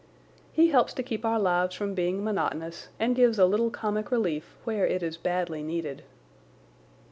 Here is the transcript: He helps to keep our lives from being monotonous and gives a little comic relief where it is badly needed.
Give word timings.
He 0.51 0.69
helps 0.69 0.95
to 0.95 1.03
keep 1.03 1.23
our 1.23 1.39
lives 1.39 1.75
from 1.75 1.93
being 1.93 2.23
monotonous 2.23 2.87
and 2.99 3.15
gives 3.15 3.37
a 3.37 3.45
little 3.45 3.69
comic 3.69 4.09
relief 4.09 4.57
where 4.63 4.87
it 4.87 5.03
is 5.03 5.15
badly 5.15 5.61
needed. 5.61 6.01